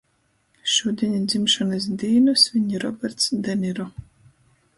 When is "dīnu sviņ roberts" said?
2.05-3.29